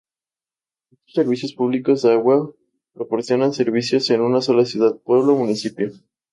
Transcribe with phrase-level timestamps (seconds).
[0.89, 2.49] Muchos servicios públicos de agua
[2.95, 5.91] proporcionan servicios en una sola ciudad, pueblo o municipio.